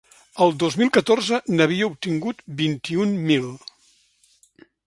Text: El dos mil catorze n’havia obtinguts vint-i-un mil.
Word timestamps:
El 0.45 0.53
dos 0.63 0.77
mil 0.81 0.89
catorze 0.95 1.39
n’havia 1.59 1.89
obtinguts 1.91 2.49
vint-i-un 2.63 3.15
mil. 3.31 3.49